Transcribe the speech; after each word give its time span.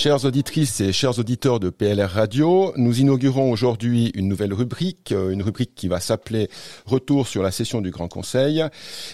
Chères 0.00 0.24
auditrices 0.24 0.80
et 0.80 0.94
chers 0.94 1.18
auditeurs 1.18 1.60
de 1.60 1.68
PLR 1.68 2.08
Radio, 2.08 2.72
nous 2.76 3.00
inaugurons 3.00 3.52
aujourd'hui 3.52 4.10
une 4.14 4.28
nouvelle 4.28 4.54
rubrique, 4.54 5.12
euh, 5.12 5.28
une 5.28 5.42
rubrique 5.42 5.74
qui 5.74 5.88
va 5.88 6.00
s'appeler 6.00 6.48
Retour 6.86 7.28
sur 7.28 7.42
la 7.42 7.50
session 7.50 7.82
du 7.82 7.90
Grand 7.90 8.08
Conseil. 8.08 8.64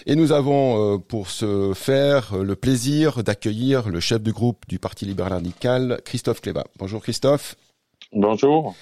Et 0.05 0.15
nous 0.15 0.31
avons 0.31 0.95
euh, 0.95 0.97
pour 0.97 1.29
ce 1.29 1.73
faire 1.75 2.37
le 2.37 2.55
plaisir 2.55 3.21
d'accueillir 3.21 3.89
le 3.89 3.99
chef 3.99 4.21
du 4.21 4.31
groupe 4.31 4.63
du 4.69 4.79
Parti 4.79 5.03
libéral 5.03 5.33
radical, 5.33 5.99
Christophe 6.05 6.39
Cléba. 6.39 6.63
Bonjour 6.79 7.01
Christophe. 7.03 7.57
Bonjour. 8.13 8.73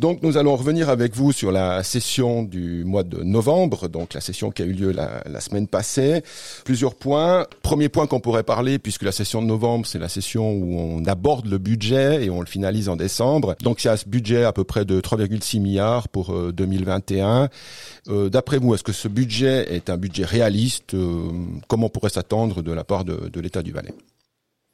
Donc 0.00 0.24
nous 0.24 0.36
allons 0.36 0.56
revenir 0.56 0.88
avec 0.88 1.14
vous 1.14 1.30
sur 1.30 1.52
la 1.52 1.84
session 1.84 2.42
du 2.42 2.84
mois 2.84 3.04
de 3.04 3.22
novembre, 3.22 3.88
donc 3.88 4.12
la 4.12 4.20
session 4.20 4.50
qui 4.50 4.62
a 4.62 4.64
eu 4.64 4.72
lieu 4.72 4.90
la, 4.90 5.40
semaine 5.40 5.68
passée. 5.68 6.22
Plusieurs 6.64 6.96
points. 6.96 7.46
Premier 7.62 7.88
point 7.88 8.08
qu'on 8.08 8.18
pourrait 8.18 8.42
parler, 8.42 8.80
puisque 8.80 9.04
la 9.04 9.12
session 9.12 9.40
de 9.40 9.46
novembre, 9.46 9.86
c'est 9.86 10.00
la 10.00 10.08
session 10.08 10.50
où 10.52 10.78
on 10.78 11.04
aborde 11.04 11.46
le 11.46 11.58
budget 11.58 12.24
et 12.24 12.30
on 12.30 12.40
le 12.40 12.46
finalise 12.46 12.88
en 12.88 12.96
décembre. 12.96 13.54
Donc 13.62 13.84
il 13.84 13.86
y 13.86 13.90
a 13.90 13.96
ce 13.96 14.08
budget 14.08 14.42
à 14.42 14.52
peu 14.52 14.64
près 14.64 14.84
de 14.84 15.00
3,6 15.00 15.60
milliards 15.60 16.08
pour 16.08 16.34
2021. 16.52 17.42
Euh, 17.44 17.48
euh, 18.08 18.28
D'après 18.30 18.58
vous, 18.58 18.74
est-ce 18.74 18.82
que 18.82 18.92
ce 18.92 19.06
budget 19.06 19.72
est 19.72 19.90
un 19.90 19.96
budget 19.96 20.24
réaliste? 20.24 20.94
Euh, 20.94 21.30
Comment 21.68 21.86
on 21.86 21.90
pourrait 21.90 22.10
s'attendre 22.10 22.62
de 22.62 22.72
la 22.72 22.82
part 22.82 23.04
de, 23.04 23.28
de 23.28 23.40
l'État 23.40 23.62
du 23.62 23.70
Valais? 23.70 23.94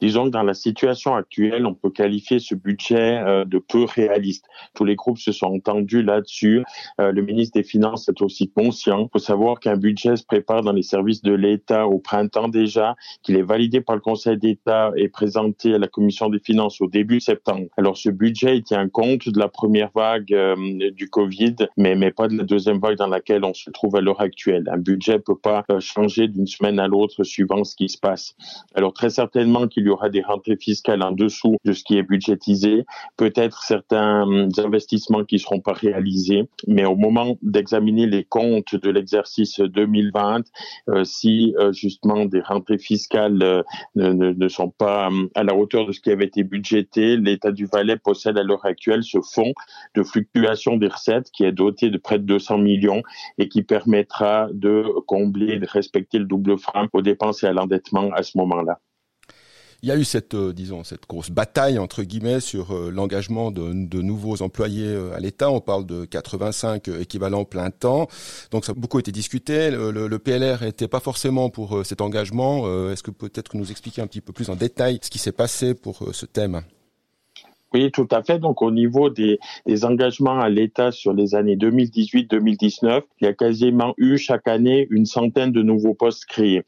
Disons 0.01 0.27
que 0.27 0.30
dans 0.30 0.43
la 0.43 0.55
situation 0.55 1.15
actuelle, 1.16 1.66
on 1.66 1.75
peut 1.75 1.91
qualifier 1.91 2.39
ce 2.39 2.55
budget 2.55 3.19
euh, 3.19 3.45
de 3.45 3.59
peu 3.59 3.84
réaliste. 3.84 4.47
Tous 4.75 4.84
les 4.84 4.95
groupes 4.95 5.19
se 5.19 5.33
sont 5.33 5.47
entendus 5.47 6.02
là-dessus. 6.02 6.62
Euh, 7.01 7.11
le 7.11 7.23
ministre 7.23 7.59
des 7.59 7.65
Finances 7.65 8.09
est 8.09 8.23
aussi 8.23 8.51
conscient. 8.51 9.01
Il 9.01 9.09
faut 9.12 9.19
savoir 9.19 9.59
qu'un 9.59 9.77
budget 9.77 10.16
se 10.16 10.25
prépare 10.25 10.62
dans 10.62 10.73
les 10.73 10.83
services 10.83 11.23
de 11.23 11.33
l'État 11.33 11.89
au 11.89 11.98
printemps 11.98 12.48
déjà, 12.48 12.95
qu'il 13.23 13.37
est 13.37 13.42
validé 13.42 13.80
par 13.80 13.97
le 13.97 14.01
Conseil 14.01 14.39
d'État 14.39 14.92
et 14.97 15.09
présenté 15.09 15.75
à 15.75 15.78
la 15.78 15.89
Commission 15.89 16.28
des 16.28 16.39
Finances 16.39 16.81
au 16.81 16.87
début 16.87 17.20
septembre. 17.20 17.67
Alors 17.77 17.97
ce 17.97 18.11
budget 18.11 18.59
il 18.59 18.62
tient 18.62 18.89
compte 18.89 19.28
de 19.28 19.39
la 19.39 19.48
première 19.48 19.91
vague 19.94 20.33
euh, 20.33 20.55
du 20.92 21.09
Covid, 21.11 21.56
mais, 21.77 21.97
mais 21.97 22.12
pas 22.12 22.28
de 22.28 22.37
la 22.37 22.44
deuxième 22.44 22.78
vague 22.78 22.97
dans 22.97 23.09
laquelle 23.09 23.44
on 23.44 23.55
se 23.55 23.70
trouve 23.70 23.97
à 23.97 24.00
l'heure 24.00 24.20
actuelle. 24.20 24.69
Un 24.72 24.78
budget 24.78 25.19
peut 25.19 25.37
pas 25.37 25.65
changer 25.81 26.28
d'une 26.28 26.47
semaine 26.47 26.78
à 26.78 26.87
l'autre 26.87 27.25
suivant 27.25 27.65
ce 27.65 27.75
qui 27.75 27.89
se 27.89 27.98
passe. 27.98 28.37
Alors 28.75 28.92
très 28.92 29.11
certainement 29.11 29.67
qu'il 29.67 29.88
y 29.89 29.91
aura 29.91 30.08
des 30.08 30.22
rentrées 30.22 30.56
fiscales 30.56 31.03
en 31.03 31.12
dessous 31.12 31.56
de 31.64 31.72
ce 31.72 31.84
qui 31.84 31.98
est 31.98 32.03
budgétisé, 32.03 32.84
peut-être 33.17 33.62
certains 33.62 34.22
hum, 34.22 34.48
investissements 34.58 35.25
qui 35.25 35.39
seront 35.39 35.61
pas 35.61 35.72
réalisés, 35.72 36.48
mais 36.67 36.84
au 36.84 36.97
moment 36.97 37.36
d'examiner 37.42 38.06
les 38.06 38.25
comptes 38.25 38.75
de 38.75 38.91
l'exercice 38.91 39.61
2020, 39.61 40.44
euh, 40.89 41.05
si 41.05 41.55
euh, 41.59 41.72
justement 41.72 42.25
des 42.25 42.41
rentrées 42.41 42.78
fiscales 42.78 43.42
euh, 43.42 43.62
ne, 43.94 44.12
ne, 44.12 44.48
sont 44.48 44.70
pas 44.70 45.09
hum, 45.09 45.28
à 45.34 45.42
la 45.42 45.55
hauteur 45.55 45.86
de 45.86 45.92
ce 45.92 46.00
qui 46.00 46.11
avait 46.11 46.27
été 46.27 46.44
budgété, 46.44 47.16
l'État 47.16 47.53
du 47.53 47.66
Valais 47.66 47.97
possède 47.97 48.39
à 48.39 48.42
l'heure 48.42 48.64
actuelle 48.64 49.03
ce 49.03 49.19
fonds 49.20 49.53
de 49.94 50.03
fluctuation 50.03 50.77
des 50.77 50.89
recettes 50.89 51.31
qui 51.33 51.44
est 51.44 51.53
doté 51.53 51.91
de 51.91 51.98
près 51.98 52.19
de 52.19 52.25
200 52.25 52.59
millions 52.59 53.03
et 53.39 53.48
qui 53.48 53.62
permettra 53.62 54.48
de 54.53 54.84
combler, 55.06 55.59
de 55.59 55.66
respecter 55.66 56.19
le 56.19 56.25
double 56.25 56.59
frein 56.59 56.89
aux 56.92 57.03
dépenses 57.03 57.42
et 57.42 57.47
à 57.47 57.53
l'endettement 57.53 58.11
à 58.12 58.22
ce 58.22 58.36
moment-là 58.39 58.81
il 59.83 59.89
y 59.89 59.93
a 59.93 59.97
eu 59.97 60.05
cette, 60.05 60.34
euh, 60.34 60.53
disons, 60.53 60.83
cette 60.83 61.07
grosse 61.09 61.31
bataille 61.31 61.79
entre 61.79 62.03
guillemets 62.03 62.41
sur 62.41 62.75
euh, 62.75 62.91
l'engagement 62.91 63.53
de, 63.53 64.03
nouveaux 64.03 64.43
employés 64.43 64.89
euh, 64.89 65.15
à 65.15 65.21
l'État. 65.21 65.51
On 65.51 65.61
parle 65.61 65.87
de 65.87 66.05
85 66.05 66.89
équivalents 66.89 67.45
plein 67.45 67.71
temps. 67.71 68.09
Donc 68.51 68.65
ça 68.65 68.73
a 68.73 68.75
beaucoup 68.75 68.99
été 68.99 69.12
discuté. 69.12 69.71
Le, 69.71 70.19
PLR 70.19 70.62
n'était 70.62 70.89
pas 70.89 71.01
forcément 71.01 71.49
pour 71.49 71.87
cet 71.87 72.01
engagement. 72.01 72.91
Est-ce 72.91 73.03
que 73.03 73.11
peut-être 73.11 73.56
nous 73.56 73.71
expliquer 73.71 74.03
un 74.03 74.06
petit 74.06 74.21
peu 74.21 74.33
plus 74.33 74.51
en 74.51 74.56
détail 74.56 74.99
ce 75.03 75.11
qui 75.11 75.19
s'est 75.19 75.33
passé 75.33 75.75
pour 75.75 76.09
ce 76.12 76.27
thème? 76.27 76.62
Oui, 77.74 77.91
tout 77.91 78.08
à 78.11 78.22
fait. 78.22 78.38
Donc, 78.38 78.62
au 78.62 78.70
niveau 78.70 79.11
des, 79.11 79.38
engagements 79.84 80.41
à 80.41 80.48
l'État 80.48 80.91
sur 80.91 81.12
les 81.12 81.34
années 81.34 81.56
2018-2019, 81.56 83.03
il 83.20 83.25
y 83.25 83.28
a 83.28 83.34
quasiment 83.34 83.94
eu 83.98 84.16
chaque 84.16 84.48
année 84.48 84.87
une 84.91 85.04
centaine 85.04 85.53
de 85.53 85.62
nouveaux 85.62 85.94
postes 85.94 86.25
créés. 86.25 86.62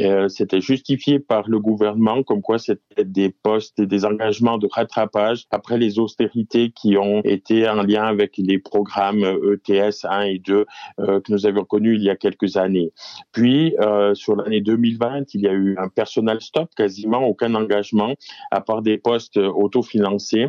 Euh, 0.00 0.28
c'était 0.28 0.60
justifié 0.60 1.18
par 1.18 1.48
le 1.48 1.58
gouvernement, 1.58 2.22
comme 2.22 2.42
quoi 2.42 2.58
c'était 2.58 3.04
des 3.04 3.30
postes 3.30 3.80
et 3.80 3.86
des 3.86 4.04
engagements 4.04 4.58
de 4.58 4.68
rattrapage 4.70 5.46
après 5.50 5.78
les 5.78 5.98
austérités 5.98 6.70
qui 6.70 6.98
ont 6.98 7.22
été 7.24 7.66
en 7.68 7.82
lien 7.82 8.04
avec 8.04 8.36
les 8.36 8.58
programmes 8.58 9.24
ETS 9.24 10.04
1 10.04 10.20
et 10.22 10.38
2 10.38 10.66
euh, 11.00 11.20
que 11.20 11.32
nous 11.32 11.46
avions 11.46 11.64
connus 11.64 11.96
il 11.96 12.02
y 12.02 12.10
a 12.10 12.16
quelques 12.16 12.56
années. 12.56 12.92
Puis, 13.32 13.74
euh, 13.80 14.14
sur 14.14 14.36
l'année 14.36 14.60
2020, 14.60 15.34
il 15.34 15.40
y 15.40 15.48
a 15.48 15.52
eu 15.52 15.76
un 15.78 15.88
personnel 15.88 16.40
stop, 16.40 16.68
quasiment 16.76 17.24
aucun 17.24 17.54
engagement, 17.54 18.14
à 18.50 18.60
part 18.60 18.82
des 18.82 18.98
postes 18.98 19.38
autofinancés 19.38 20.41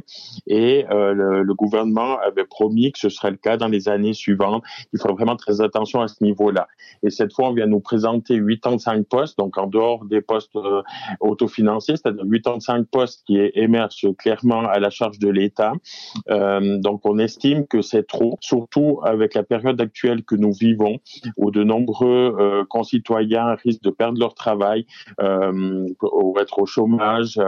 et 0.47 0.85
euh, 0.91 1.13
le, 1.13 1.53
gouvernement 1.53 2.17
avait 2.19 2.45
promis 2.45 2.91
que 2.91 2.99
ce 2.99 3.09
serait 3.09 3.31
le 3.31 3.37
cas 3.37 3.57
dans 3.57 3.67
les 3.67 3.87
années 3.87 4.13
suivantes. 4.13 4.63
Il 4.91 4.99
faut 4.99 5.13
vraiment 5.13 5.35
très 5.35 5.61
attention 5.61 6.01
à 6.01 6.07
ce 6.07 6.23
niveau-là. 6.23 6.67
Et 7.03 7.09
cette 7.09 7.33
fois, 7.33 7.49
on 7.49 7.53
vient 7.53 7.67
nous 7.67 7.79
présenter 7.79 8.39
85 8.39 9.05
postes, 9.07 9.37
donc 9.37 9.57
en 9.57 9.67
dehors 9.67 10.05
des 10.05 10.21
postes 10.21 10.55
euh, 10.55 10.81
autofinancés, 11.19 11.95
c'est-à-dire 11.95 12.23
85 12.23 12.87
postes 12.87 13.23
qui 13.25 13.37
émergent 13.53 14.07
clairement 14.17 14.61
à 14.61 14.79
la 14.79 14.89
charge 14.89 15.19
de 15.19 15.29
l'État. 15.29 15.73
Euh, 16.29 16.77
donc 16.79 17.01
on 17.05 17.19
estime 17.19 17.67
que 17.67 17.81
c'est 17.81 18.07
trop, 18.07 18.37
surtout 18.41 18.99
avec 19.03 19.35
la 19.35 19.43
période 19.43 19.79
actuelle 19.79 20.23
que 20.23 20.35
nous 20.35 20.53
vivons, 20.53 20.97
où 21.37 21.51
de 21.51 21.63
nombreux 21.63 22.65
concitoyens 22.69 23.55
risquent 23.63 23.83
de 23.83 23.89
perdre 23.91 24.19
leur 24.19 24.33
travail, 24.33 24.85
ou 25.21 26.35
être 26.39 26.59
au 26.59 26.65
chômage, 26.65 27.39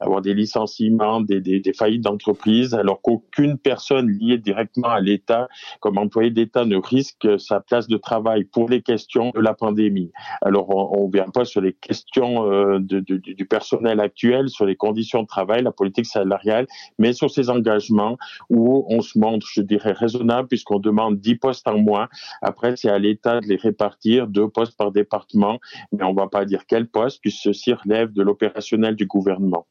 avoir 0.00 0.20
des 0.20 0.34
licenciements, 0.34 1.20
des 1.20 1.62
faillites 1.76 1.91
d'entreprise, 1.98 2.74
alors 2.74 3.00
qu'aucune 3.02 3.58
personne 3.58 4.08
liée 4.08 4.38
directement 4.38 4.88
à 4.88 5.00
l'État, 5.00 5.48
comme 5.80 5.98
employé 5.98 6.30
d'État, 6.30 6.64
ne 6.64 6.76
risque 6.76 7.28
sa 7.38 7.60
place 7.60 7.88
de 7.88 7.96
travail 7.96 8.44
pour 8.44 8.68
les 8.68 8.82
questions 8.82 9.30
de 9.34 9.40
la 9.40 9.54
pandémie. 9.54 10.10
Alors, 10.42 10.70
on 10.70 11.06
ne 11.06 11.12
vient 11.12 11.28
pas 11.28 11.44
sur 11.44 11.60
les 11.60 11.72
questions 11.72 12.50
euh, 12.50 12.78
du 12.80 13.46
personnel 13.46 14.00
actuel, 14.00 14.48
sur 14.48 14.66
les 14.66 14.76
conditions 14.76 15.22
de 15.22 15.26
travail, 15.26 15.62
la 15.62 15.72
politique 15.72 16.06
salariale, 16.06 16.66
mais 16.98 17.12
sur 17.12 17.30
ces 17.30 17.50
engagements 17.50 18.16
où 18.50 18.84
on 18.88 19.00
se 19.00 19.18
montre, 19.18 19.46
je 19.52 19.62
dirais, 19.62 19.92
raisonnable, 19.92 20.48
puisqu'on 20.48 20.78
demande 20.78 21.18
10 21.20 21.36
postes 21.36 21.68
en 21.68 21.78
moins. 21.78 22.08
Après, 22.40 22.76
c'est 22.76 22.90
à 22.90 22.98
l'État 22.98 23.40
de 23.40 23.46
les 23.46 23.56
répartir, 23.56 24.26
deux 24.26 24.48
postes 24.48 24.76
par 24.76 24.92
département, 24.92 25.58
mais 25.92 26.04
on 26.04 26.12
ne 26.12 26.16
va 26.16 26.28
pas 26.28 26.44
dire 26.44 26.64
quel 26.66 26.86
poste, 26.86 27.20
puisque 27.20 27.42
ceci 27.42 27.72
relève 27.72 28.12
de 28.12 28.22
l'opérationnel 28.22 28.96
du 28.96 29.06
gouvernement. 29.06 29.66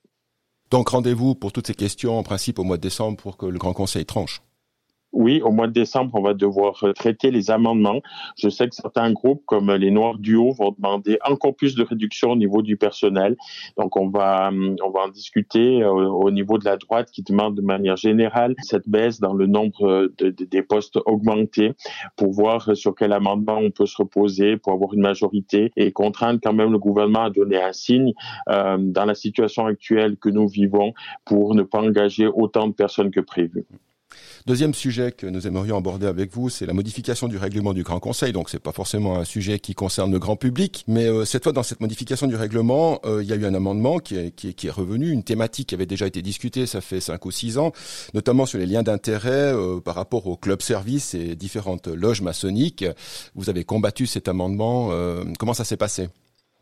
Donc 0.72 0.88
rendez-vous 0.88 1.36
pour 1.36 1.52
toutes 1.52 1.68
ces 1.68 1.74
questions 1.74 2.18
en 2.18 2.24
principe 2.24 2.58
au 2.58 2.64
mois 2.64 2.78
de 2.78 2.82
décembre 2.82 3.18
pour 3.18 3.36
que 3.36 3.46
le 3.46 3.60
Grand 3.60 3.74
Conseil 3.74 4.06
tranche. 4.06 4.42
Oui, 5.14 5.42
au 5.42 5.52
mois 5.52 5.68
de 5.68 5.74
décembre, 5.74 6.12
on 6.14 6.22
va 6.22 6.34
devoir 6.34 6.82
euh, 6.84 6.94
traiter 6.94 7.32
les 7.32 7.52
amendements. 7.52 8.02
Je 8.38 8.48
sais 8.48 8.70
que 8.70 8.76
certains 8.76 9.12
groupes, 9.12 9.44
comme 9.46 9.70
les 9.74 9.92
Noirs 9.92 10.18
du 10.18 10.36
Haut, 10.36 10.54
vont 10.54 10.74
demander 10.78 11.18
encore 11.26 11.54
plus 11.54 11.76
de 11.76 11.84
réduction 11.84 12.32
au 12.32 12.36
niveau 12.38 12.62
du 12.62 12.78
personnel. 12.78 13.36
Donc, 13.78 13.98
on 13.98 14.08
va, 14.10 14.48
hum, 14.48 14.78
on 14.82 14.90
va 14.90 15.02
en 15.02 15.10
discuter 15.10 15.84
euh, 15.84 15.90
au, 15.90 16.32
niveau 16.32 16.58
de 16.58 16.64
la 16.64 16.78
droite 16.78 17.12
qui 17.12 17.24
demande 17.24 17.56
de 17.56 17.62
manière 17.62 17.98
générale 17.98 18.56
cette 18.60 18.88
baisse 18.88 19.20
dans 19.20 19.34
le 19.34 19.48
nombre 19.48 19.86
euh, 19.86 20.14
de, 20.18 20.30
des 20.30 20.62
postes 20.62 20.98
augmentés 21.06 21.74
pour 22.16 22.32
voir 22.32 22.76
sur 22.76 22.96
quel 22.96 23.12
amendement 23.12 23.58
on 23.58 23.70
peut 23.70 23.86
se 23.86 23.98
reposer 23.98 24.56
pour 24.56 24.72
avoir 24.72 24.94
une 24.94 25.02
majorité 25.02 25.72
et 25.76 25.92
contraindre 25.92 26.40
quand 26.42 26.54
même 26.54 26.72
le 26.72 26.80
gouvernement 26.80 27.24
à 27.24 27.30
donner 27.30 27.62
un 27.62 27.74
signe 27.74 28.14
dans 28.48 29.06
la 29.06 29.16
situation 29.16 29.66
actuelle 29.66 30.18
que 30.18 30.30
nous 30.30 30.48
vivons 30.48 30.94
pour 31.26 31.56
ne 31.56 31.64
pas 31.64 31.80
engager 31.80 32.28
autant 32.28 32.68
de 32.68 32.74
personnes 32.74 33.12
que 33.12 33.20
prévu. 33.20 33.66
Deuxième 34.46 34.74
sujet 34.74 35.12
que 35.12 35.28
nous 35.28 35.48
aimerions 35.48 35.78
aborder 35.78 36.08
avec 36.08 36.34
vous, 36.34 36.50
c'est 36.50 36.66
la 36.66 36.74
modification 36.74 37.28
du 37.28 37.38
règlement 37.38 37.74
du 37.74 37.84
Grand 37.84 38.00
Conseil. 38.00 38.34
Donc, 38.34 38.50
c'est 38.50 38.60
pas 38.60 38.72
forcément 38.72 39.18
un 39.18 39.24
sujet 39.24 39.60
qui 39.60 39.76
concerne 39.76 40.12
le 40.12 40.20
grand 40.20 40.36
public, 40.36 40.84
mais 40.88 41.06
euh, 41.06 41.26
cette 41.26 41.44
fois, 41.44 41.52
dans 41.52 41.64
cette 41.64 41.80
modification 41.80 42.28
du 42.28 42.36
règlement, 42.36 43.00
euh, 43.06 43.22
il 43.24 43.30
y 43.30 43.34
a 43.34 43.36
eu 43.36 43.46
un 43.46 43.54
amendement 43.54 44.00
qui 44.00 44.16
est, 44.16 44.70
revenu, 44.70 45.12
une 45.12 45.24
thématique 45.24 45.70
qui 45.70 45.76
avait 45.76 45.86
déjà 45.86 46.08
été 46.08 46.22
discutée, 46.22 46.66
ça 46.66 46.82
fait 46.82 47.00
cinq 47.00 47.26
ou 47.26 47.32
six 47.32 47.58
ans, 47.58 47.72
notamment 48.14 48.46
sur 48.46 48.58
les 48.58 48.66
liens 48.66 48.84
d'intérêt 48.84 49.54
euh, 49.54 49.80
par 49.80 49.96
rapport 49.96 50.28
au 50.28 50.38
club 50.38 50.62
service 50.62 51.14
et 51.14 51.36
différentes 51.36 51.88
loges 51.88 52.22
maçonniques. 52.22 52.86
Vous 53.36 53.50
avez 53.50 53.64
combattu 53.64 54.08
cet 54.08 54.28
amendement. 54.28 54.92
comment 55.38 55.54
ça 55.54 55.64
s'est 55.64 55.78
passé? 55.78 56.10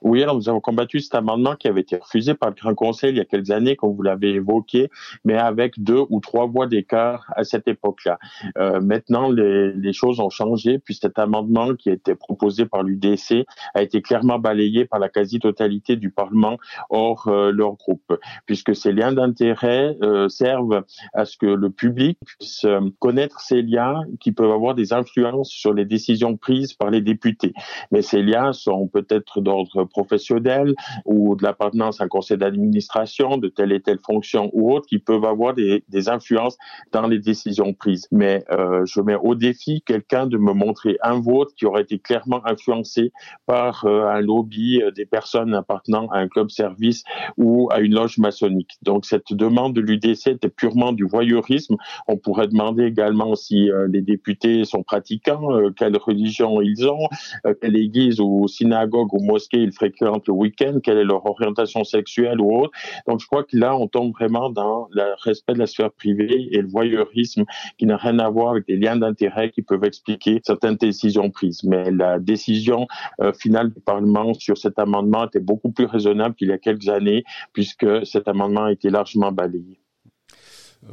Oui, 0.01 0.24
alors 0.24 0.36
nous 0.36 0.50
avons 0.50 0.62
combattu 0.62 1.00
cet 1.00 1.16
amendement 1.16 1.56
qui 1.56 1.68
avait 1.68 1.81
été 1.81 1.98
refusé 1.98 2.34
par 2.34 2.50
le 2.50 2.56
Grand 2.56 2.75
Conseil 2.75 3.12
il 3.12 3.18
y 3.18 3.22
a 3.22 3.25
quelques 3.25 3.51
années, 3.51 3.75
comme 3.75 3.94
vous 3.94 4.01
l'avez 4.01 4.30
évoqué, 4.30 4.90
mais 5.24 5.36
avec 5.36 5.81
deux 5.81 6.04
ou 6.10 6.19
trois 6.19 6.46
voix 6.46 6.68
d'écart 6.68 7.25
à 7.36 7.44
cette 7.44 7.68
époque-là. 7.68 8.19
Euh, 8.57 8.80
maintenant, 8.81 9.30
les, 9.30 9.74
les, 9.74 9.94
choses 9.94 10.19
ont 10.19 10.30
changé, 10.30 10.80
puis 10.80 10.94
cet 10.94 11.19
amendement 11.19 11.75
qui 11.75 11.90
a 11.90 11.94
été 11.94 12.16
proposé 12.16 12.66
par 12.66 12.84
l'UDC 12.84 13.46
a 13.74 13.81
été 13.81 14.01
clairement 14.01 14.40
balayé 14.40 14.86
par 14.86 15.00
la 15.00 15.10
quasi-totalité 15.10 15.96
du 15.96 16.12
Parlement 16.12 16.57
hors 16.90 17.28
euh, 17.28 17.51
leur 17.51 17.74
groupe, 17.74 18.13
puisque 18.46 18.75
ces 18.75 18.92
liens 18.92 19.12
d'intérêt 19.12 19.98
euh, 20.01 20.30
servent 20.30 20.84
à 21.13 21.25
ce 21.25 21.38
que 21.38 21.46
le 21.46 21.69
public 21.69 22.18
puisse 22.25 22.66
euh, 22.66 22.80
connaître 23.00 23.40
ces 23.40 23.62
liens 23.62 24.04
qui 24.19 24.31
peuvent 24.31 24.51
avoir 24.51 24.75
des 24.75 24.94
influences 24.94 25.50
sur 25.50 25.74
les 25.74 25.86
décisions 25.86 26.38
prises 26.38 26.74
par 26.74 26.90
les 26.90 27.01
députés. 27.01 27.54
Mais 27.92 28.01
ces 28.01 28.22
liens 28.22 28.54
sont 28.54 28.88
peut-être 28.88 29.42
d'ordre 29.42 29.86
professionnelle 29.89 30.74
ou 31.06 31.36
de 31.36 31.44
l'appartenance 31.44 32.01
à 32.01 32.06
un 32.06 32.07
conseil 32.07 32.38
d'administration 32.38 33.38
de 33.38 33.47
telle 33.47 33.71
et 33.71 33.81
telle 33.81 34.00
fonction 34.00 34.50
ou 34.53 34.74
autre 34.74 34.88
qui 34.88 35.00
peuvent 35.00 35.25
avoir 35.25 35.53
des, 35.53 35.83
des 35.89 36.09
influences 36.09 36.57
dans 36.91 37.07
les 37.07 37.19
décisions 37.19 37.74
prises. 37.74 38.07
Mais 38.12 38.44
euh, 38.51 38.86
je 38.86 39.01
mets 39.01 39.15
au 39.15 39.36
défi 39.36 39.81
quelqu'un 39.86 40.27
de 40.27 40.38
me 40.38 40.53
montrer 40.53 40.97
un 41.01 41.19
vote 41.19 41.53
qui 41.56 41.65
aurait 41.65 41.81
été 41.81 42.00
clairement 42.00 42.41
influencé 42.45 43.12
par 43.45 43.86
euh, 43.86 44.07
un 44.07 44.21
lobby 44.21 44.81
des 44.95 45.06
personnes 45.06 45.53
appartenant 45.53 46.07
à 46.09 46.19
un 46.19 46.27
club 46.27 46.50
service 46.50 47.03
ou 47.38 47.69
à 47.71 47.80
une 47.80 47.94
loge 47.94 48.18
maçonnique. 48.18 48.77
Donc 48.81 49.06
cette 49.06 49.33
demande 49.33 49.74
de 49.74 49.81
l'UDC 49.81 50.27
était 50.27 50.50
purement 50.50 50.91
du 50.91 51.06
voyeurisme. 51.06 51.75
On 52.07 52.18
pourrait 52.18 52.47
demander 52.47 52.83
également 52.83 53.36
si 53.36 53.69
les 53.89 54.01
députés 54.01 54.65
sont 54.65 54.83
pratiquants, 54.83 55.71
quelle 55.75 55.97
religion 55.97 56.62
ils 56.62 56.88
ont, 56.88 57.07
quelle 57.62 57.75
église 57.75 58.19
ou 58.19 58.47
synagogue 58.47 59.13
ou 59.13 59.24
mosquée 59.24 59.57
ils 59.57 59.74
fréquentent 59.80 60.28
le 60.28 60.34
week-end, 60.34 60.80
quelle 60.84 60.98
est 60.98 61.06
leur 61.06 61.26
orientation 61.26 61.84
sexuelle 61.84 62.42
ou 62.42 62.62
autre. 62.62 62.72
Donc 63.08 63.22
je 63.22 63.28
crois 63.28 63.44
que 63.44 63.58
là, 63.58 63.76
on 63.76 63.88
tombe 63.88 64.12
vraiment 64.12 64.50
dans 64.50 64.88
le 64.92 65.04
respect 65.24 65.54
de 65.54 65.60
la 65.60 65.68
sphère 65.68 65.92
privée 65.92 66.50
et 66.52 66.62
le 66.62 66.68
voyeurisme 66.68 67.46
qui 67.78 67.86
n'a 67.86 67.98
rien 67.98 68.20
à 68.20 68.30
voir 68.30 68.52
avec 68.52 68.68
des 68.68 68.78
liens 68.78 68.98
d'intérêt 68.98 69.52
qui 69.52 69.62
peuvent 69.62 69.84
expliquer 69.84 70.42
certaines 70.44 70.76
décisions 70.76 71.30
prises. 71.30 71.64
Mais 71.64 71.92
la 71.92 72.20
décision 72.20 72.88
euh, 73.22 73.31
finale 73.34 73.72
du 73.72 73.80
Parlement 73.80 74.34
sur 74.34 74.58
cet 74.58 74.80
amendement 74.80 75.26
était 75.26 75.40
beaucoup 75.40 75.72
plus 75.72 75.86
raisonnable 75.86 76.36
qu'il 76.36 76.50
y 76.50 76.52
a 76.52 76.58
quelques 76.58 76.90
années, 76.90 77.24
puisque 77.54 78.06
cet 78.06 78.28
amendement 78.28 78.66
a 78.66 78.72
été 78.72 78.90
largement 78.90 79.32
balayé. 79.32 79.80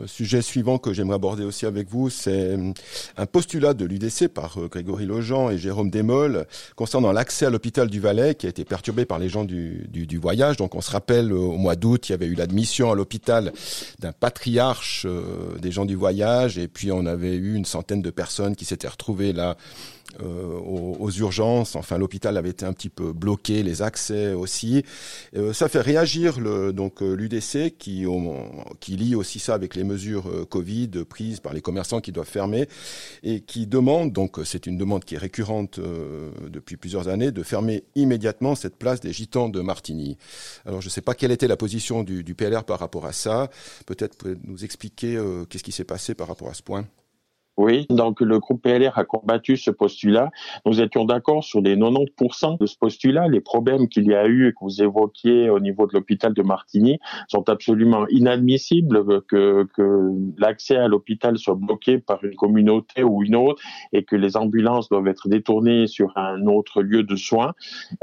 Euh, 0.00 0.06
sujet 0.08 0.42
suivant 0.42 0.78
que 0.78 0.92
j'aimerais 0.92 1.14
aborder 1.14 1.44
aussi 1.44 1.64
avec 1.64 1.88
vous, 1.88 2.10
c'est 2.10 2.56
euh, 2.56 2.72
un 3.16 3.26
postulat 3.26 3.72
de 3.72 3.84
l'UDC 3.84 4.26
par 4.26 4.58
euh, 4.58 4.66
Grégory 4.66 5.06
Lojean 5.06 5.48
et 5.50 5.58
Jérôme 5.58 5.90
Desmolles 5.90 6.46
concernant 6.74 7.12
l'accès 7.12 7.46
à 7.46 7.50
l'hôpital 7.50 7.88
du 7.88 8.00
Valais 8.00 8.34
qui 8.34 8.46
a 8.46 8.48
été 8.48 8.64
perturbé 8.64 9.04
par 9.04 9.20
les 9.20 9.28
gens 9.28 9.44
du, 9.44 9.86
du, 9.88 10.08
du 10.08 10.18
voyage. 10.18 10.56
Donc 10.56 10.74
on 10.74 10.80
se 10.80 10.90
rappelle 10.90 11.32
au 11.32 11.52
mois 11.52 11.76
d'août, 11.76 12.08
il 12.08 12.12
y 12.12 12.14
avait 12.16 12.26
eu 12.26 12.34
l'admission 12.34 12.90
à 12.90 12.96
l'hôpital 12.96 13.52
d'un 14.00 14.12
patriarche 14.12 15.06
des 15.60 15.70
gens 15.70 15.84
du 15.84 15.94
voyage 15.94 16.58
et 16.58 16.66
puis 16.66 16.90
on 16.90 17.06
avait 17.06 17.34
eu 17.36 17.54
une 17.54 17.64
centaine 17.64 18.02
de 18.02 18.10
personnes 18.10 18.56
qui 18.56 18.64
s'étaient 18.64 18.88
retrouvées 18.88 19.32
là 19.32 19.56
euh, 20.22 20.58
aux, 20.58 21.10
urgences. 21.10 21.76
Enfin, 21.76 21.98
l'hôpital 21.98 22.36
avait 22.36 22.50
été 22.50 22.64
un 22.64 22.72
petit 22.72 22.88
peu 22.88 23.12
bloqué, 23.12 23.62
les 23.62 23.82
accès 23.82 24.32
aussi. 24.32 24.82
Euh, 25.36 25.52
ça 25.52 25.68
fait 25.68 25.80
réagir 25.80 26.40
le, 26.40 26.72
donc 26.72 27.02
euh, 27.02 27.14
l'UDC 27.14 27.76
qui, 27.78 28.04
qui 28.80 28.96
lie 28.96 29.14
aussi 29.14 29.38
ça 29.38 29.54
avec 29.54 29.74
les 29.74 29.84
mesures 29.84 30.46
Covid 30.48 30.88
prises 31.08 31.40
par 31.40 31.52
les 31.52 31.60
commerçants 31.60 32.00
qui 32.00 32.12
doivent 32.12 32.28
fermer 32.28 32.68
et 33.22 33.40
qui 33.40 33.66
demande, 33.66 34.12
donc 34.12 34.38
c'est 34.44 34.66
une 34.66 34.76
demande 34.76 35.04
qui 35.04 35.14
est 35.14 35.18
récurrente 35.18 35.80
depuis 36.48 36.76
plusieurs 36.76 37.08
années, 37.08 37.30
de 37.30 37.42
fermer 37.42 37.84
immédiatement 37.94 38.54
cette 38.54 38.76
place 38.76 39.00
des 39.00 39.12
Gitans 39.12 39.48
de 39.48 39.60
Martigny. 39.60 40.16
Alors, 40.64 40.80
je 40.80 40.86
ne 40.86 40.90
sais 40.90 41.02
pas 41.02 41.14
quelle 41.14 41.32
était 41.32 41.48
la 41.48 41.56
position 41.56 42.02
du, 42.02 42.24
du 42.24 42.34
PLR 42.34 42.64
par 42.64 42.78
rapport 42.78 43.06
à 43.06 43.12
ça. 43.12 43.50
Peut-être 43.86 44.16
pouvez 44.16 44.36
nous 44.44 44.64
expliquer 44.64 45.20
qu'est-ce 45.48 45.64
qui 45.64 45.72
s'est 45.72 45.84
passé 45.84 46.14
par 46.14 46.28
rapport 46.28 46.48
à 46.48 46.54
ce 46.54 46.62
point? 46.62 46.86
Oui, 47.56 47.86
donc 47.88 48.20
le 48.20 48.38
groupe 48.38 48.62
PLR 48.62 48.98
a 48.98 49.04
combattu 49.04 49.56
ce 49.56 49.70
postulat. 49.70 50.30
Nous 50.66 50.82
étions 50.82 51.06
d'accord 51.06 51.42
sur 51.42 51.62
les 51.62 51.74
90% 51.74 52.58
de 52.58 52.66
ce 52.66 52.76
postulat. 52.76 53.28
Les 53.28 53.40
problèmes 53.40 53.88
qu'il 53.88 54.06
y 54.06 54.14
a 54.14 54.26
eu 54.26 54.48
et 54.48 54.52
que 54.52 54.58
vous 54.60 54.82
évoquiez 54.82 55.48
au 55.48 55.58
niveau 55.58 55.86
de 55.86 55.94
l'hôpital 55.94 56.34
de 56.34 56.42
Martigny 56.42 56.98
sont 57.28 57.48
absolument 57.48 58.06
inadmissibles, 58.08 59.22
que, 59.22 59.66
que 59.74 60.10
l'accès 60.36 60.76
à 60.76 60.86
l'hôpital 60.86 61.38
soit 61.38 61.54
bloqué 61.54 61.98
par 61.98 62.22
une 62.24 62.36
communauté 62.36 63.02
ou 63.02 63.22
une 63.22 63.36
autre 63.36 63.62
et 63.92 64.04
que 64.04 64.16
les 64.16 64.36
ambulances 64.36 64.90
doivent 64.90 65.08
être 65.08 65.28
détournées 65.28 65.86
sur 65.86 66.12
un 66.16 66.46
autre 66.46 66.82
lieu 66.82 67.04
de 67.04 67.16
soins. 67.16 67.54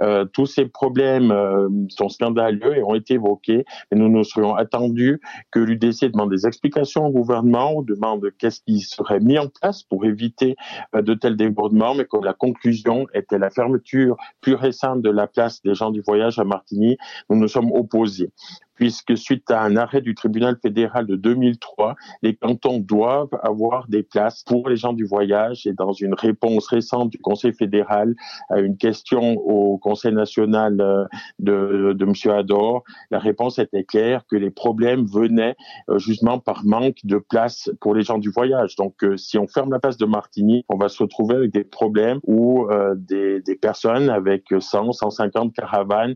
Euh, 0.01 0.25
tous 0.25 0.47
ces 0.47 0.65
problèmes 0.65 1.31
euh, 1.31 1.69
sont 1.89 2.09
scandaleux 2.09 2.77
et 2.77 2.83
ont 2.83 2.95
été 2.95 3.15
évoqués. 3.15 3.65
Et 3.91 3.95
nous 3.95 4.09
nous 4.09 4.23
serions 4.23 4.55
attendus 4.55 5.21
que 5.51 5.59
l'UDC 5.59 6.11
demande 6.11 6.31
des 6.31 6.47
explications 6.47 7.05
au 7.05 7.11
gouvernement, 7.11 7.83
demande 7.83 8.31
qu'est-ce 8.39 8.61
qui 8.61 8.79
serait 8.79 9.19
mis 9.19 9.37
place 9.47 9.83
pour 9.83 10.05
éviter 10.05 10.55
euh, 10.95 11.01
de 11.01 11.13
tels 11.13 11.37
débordements, 11.37 11.95
mais 11.95 12.05
comme 12.05 12.23
la 12.23 12.33
conclusion 12.33 13.07
était 13.13 13.39
la 13.39 13.49
fermeture 13.49 14.17
plus 14.41 14.55
récente 14.55 15.01
de 15.01 15.09
la 15.09 15.27
place 15.27 15.61
des 15.61 15.75
gens 15.75 15.91
du 15.91 16.01
voyage 16.01 16.39
à 16.39 16.43
Martigny, 16.43 16.97
nous 17.29 17.37
nous 17.37 17.47
sommes 17.47 17.71
opposés 17.71 18.31
puisque 18.75 19.17
suite 19.17 19.49
à 19.51 19.61
un 19.61 19.75
arrêt 19.75 20.01
du 20.01 20.15
tribunal 20.15 20.57
fédéral 20.61 21.05
de 21.05 21.15
2003, 21.15 21.95
les 22.21 22.35
cantons 22.35 22.79
doivent 22.79 23.29
avoir 23.43 23.87
des 23.87 24.03
places 24.03 24.43
pour 24.43 24.69
les 24.69 24.75
gens 24.75 24.93
du 24.93 25.05
voyage 25.05 25.67
et 25.67 25.73
dans 25.73 25.93
une 25.93 26.13
réponse 26.13 26.67
récente 26.67 27.09
du 27.09 27.19
Conseil 27.19 27.53
fédéral 27.53 28.15
à 28.49 28.59
une 28.59 28.77
question 28.77 29.37
au 29.37 29.77
Conseil 29.77 30.13
national 30.13 30.79
euh, 30.81 31.05
de, 31.39 31.93
de 31.93 32.05
M. 32.05 32.31
Ador, 32.31 32.83
la 33.11 33.19
réponse 33.19 33.59
était 33.59 33.83
claire 33.83 34.25
que 34.29 34.35
les 34.35 34.49
problèmes 34.49 35.05
venaient 35.05 35.55
euh, 35.89 35.99
justement 35.99 36.39
par 36.39 36.65
manque 36.65 36.97
de 37.03 37.17
place 37.17 37.69
pour 37.79 37.93
les 37.93 38.03
gens 38.03 38.17
du 38.17 38.29
voyage. 38.29 38.75
Donc 38.75 39.03
euh, 39.03 39.17
si 39.17 39.37
on 39.37 39.47
ferme 39.47 39.71
la 39.71 39.79
place 39.79 39.97
de 39.97 40.05
Martigny, 40.05 40.65
on 40.69 40.77
va 40.77 40.89
se 40.89 41.01
retrouver 41.01 41.35
avec 41.35 41.51
des 41.51 41.63
problèmes 41.63 42.19
où 42.23 42.67
des, 42.95 43.41
des, 43.41 43.55
personnes 43.55 44.09
avec 44.09 44.45
100, 44.57 44.91
150 44.91 45.53
caravanes 45.53 46.15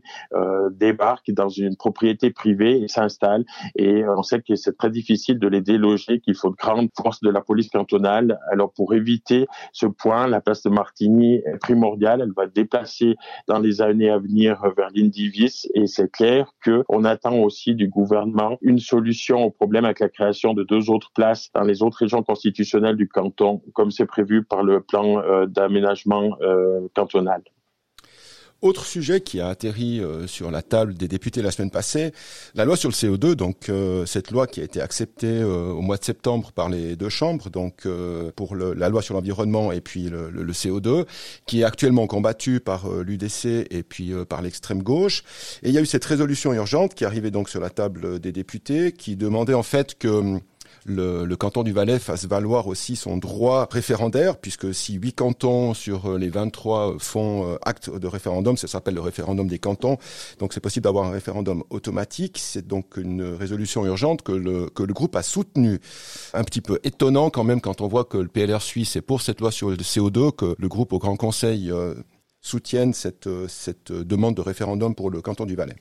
débarquent 0.72 1.30
dans 1.30 1.48
une 1.48 1.76
propriété 1.76 2.30
privée 2.30 2.47
et 2.48 2.88
s'installent. 2.88 3.44
Et 3.76 4.04
on 4.06 4.22
sait 4.22 4.40
que 4.40 4.54
c'est 4.54 4.76
très 4.76 4.90
difficile 4.90 5.38
de 5.38 5.48
les 5.48 5.60
déloger, 5.60 6.20
qu'il 6.20 6.34
faut 6.34 6.50
de 6.50 6.56
grandes 6.56 6.90
forces 6.96 7.20
de 7.20 7.30
la 7.30 7.40
police 7.40 7.68
cantonale. 7.70 8.38
Alors 8.50 8.72
pour 8.72 8.94
éviter 8.94 9.46
ce 9.72 9.86
point, 9.86 10.26
la 10.26 10.40
place 10.40 10.62
de 10.62 10.70
Martigny 10.70 11.36
est 11.36 11.58
primordiale. 11.60 12.20
Elle 12.22 12.32
va 12.32 12.46
déplacer 12.46 13.16
dans 13.46 13.58
les 13.58 13.80
années 13.82 14.10
à 14.10 14.18
venir 14.18 14.60
vers 14.76 14.88
l'Indivis. 14.94 15.68
Et 15.74 15.86
c'est 15.86 16.10
clair 16.10 16.52
qu'on 16.64 17.04
attend 17.04 17.38
aussi 17.38 17.74
du 17.74 17.88
gouvernement 17.88 18.58
une 18.62 18.78
solution 18.78 19.44
au 19.44 19.50
problème 19.50 19.84
avec 19.84 20.00
la 20.00 20.08
création 20.08 20.54
de 20.54 20.62
deux 20.62 20.90
autres 20.90 21.10
places 21.14 21.50
dans 21.54 21.64
les 21.64 21.82
autres 21.82 21.98
régions 21.98 22.22
constitutionnelles 22.22 22.96
du 22.96 23.08
canton, 23.08 23.62
comme 23.74 23.90
c'est 23.90 24.06
prévu 24.06 24.44
par 24.44 24.62
le 24.62 24.80
plan 24.80 25.18
euh, 25.18 25.46
d'aménagement 25.46 26.36
euh, 26.42 26.88
cantonal. 26.94 27.42
Autre 28.60 28.86
sujet 28.86 29.20
qui 29.20 29.40
a 29.40 29.46
atterri 29.46 30.00
euh, 30.00 30.26
sur 30.26 30.50
la 30.50 30.62
table 30.62 30.94
des 30.94 31.06
députés 31.06 31.42
la 31.42 31.52
semaine 31.52 31.70
passée, 31.70 32.10
la 32.56 32.64
loi 32.64 32.76
sur 32.76 32.88
le 32.88 32.94
CO2, 32.94 33.34
donc 33.34 33.68
euh, 33.68 34.04
cette 34.04 34.32
loi 34.32 34.48
qui 34.48 34.60
a 34.60 34.64
été 34.64 34.80
acceptée 34.80 35.28
euh, 35.28 35.70
au 35.70 35.80
mois 35.80 35.96
de 35.96 36.02
septembre 36.02 36.50
par 36.50 36.68
les 36.68 36.96
deux 36.96 37.08
chambres, 37.08 37.50
donc 37.50 37.86
pour 38.34 38.56
le, 38.56 38.74
la 38.74 38.88
loi 38.88 39.00
sur 39.00 39.14
l'environnement 39.14 39.70
et 39.70 39.80
puis 39.80 40.08
le, 40.08 40.30
le, 40.30 40.52
CO2, 40.52 41.06
qui 41.46 41.60
est 41.60 41.64
actuellement 41.64 42.08
combattue 42.08 42.58
par 42.58 42.90
l'UDC 42.90 43.44
et 43.70 43.84
puis 43.88 44.12
par 44.28 44.42
l'extrême 44.42 44.82
gauche. 44.82 45.22
Et 45.62 45.68
il 45.68 45.74
y 45.74 45.78
a 45.78 45.80
eu 45.80 45.86
cette 45.86 46.04
résolution 46.04 46.52
urgente 46.52 46.94
qui 46.94 47.04
arrivait 47.04 47.30
donc 47.30 47.48
sur 47.48 47.60
la 47.60 47.70
table 47.70 48.18
des 48.18 48.32
députés, 48.32 48.90
qui 48.90 49.14
demandait 49.14 49.54
en 49.54 49.62
fait 49.62 49.96
que 49.96 50.40
le, 50.88 51.36
canton 51.36 51.62
du 51.62 51.72
Valais 51.72 51.98
fasse 51.98 52.26
valoir 52.26 52.66
aussi 52.66 52.96
son 52.96 53.16
droit 53.16 53.68
référendaire, 53.70 54.38
puisque 54.38 54.74
si 54.74 54.94
huit 54.94 55.12
cantons 55.12 55.74
sur 55.74 56.10
euh, 56.10 56.18
les 56.18 56.28
23 56.28 56.96
font 56.98 57.46
euh, 57.46 57.56
acte 57.62 57.90
de 57.90 58.06
référendum, 58.06 58.56
ça 58.56 58.66
s'appelle 58.66 58.94
le 58.94 59.00
référendum 59.00 59.46
des 59.46 59.58
cantons, 59.58 59.98
donc 60.38 60.52
c'est 60.52 60.60
possible 60.60 60.84
d'avoir 60.84 61.06
un 61.06 61.10
référendum 61.10 61.62
automatique. 61.70 62.38
C'est 62.38 62.66
donc 62.66 62.96
une 62.96 63.22
résolution 63.22 63.84
urgente 63.86 64.22
que 64.22 64.32
le, 64.32 64.68
que 64.70 64.82
le 64.82 64.92
groupe 64.92 65.16
a 65.16 65.22
soutenue. 65.22 65.80
Un 66.34 66.44
petit 66.44 66.60
peu 66.60 66.80
étonnant 66.84 67.30
quand 67.30 67.44
même 67.44 67.60
quand 67.60 67.80
on 67.80 67.88
voit 67.88 68.04
que 68.04 68.18
le 68.18 68.28
PLR 68.28 68.62
suisse 68.62 68.96
est 68.96 69.02
pour 69.02 69.22
cette 69.22 69.40
loi 69.40 69.50
sur 69.50 69.70
le 69.70 69.76
CO2, 69.76 70.32
que 70.32 70.54
le 70.58 70.68
groupe 70.68 70.92
au 70.92 70.98
Grand 70.98 71.16
Conseil 71.16 71.70
euh, 71.70 71.94
soutienne 72.40 72.94
cette, 72.94 73.28
cette 73.48 73.92
demande 73.92 74.34
de 74.34 74.40
référendum 74.40 74.94
pour 74.94 75.10
le 75.10 75.20
canton 75.20 75.44
du 75.44 75.54
Valais. 75.54 75.76